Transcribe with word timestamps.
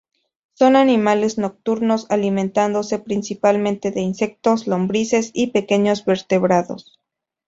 Son 0.55 0.75
animales 0.77 1.37
nocturnos, 1.37 2.07
alimentándose 2.09 2.97
principalmente 2.97 3.91
de 3.91 4.01
insectos, 4.01 4.65
lombrices 4.65 5.29
y 5.31 5.51
pequeños 5.51 6.05
vertebrados. 6.05 6.99